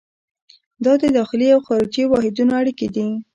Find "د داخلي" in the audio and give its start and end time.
1.01-1.47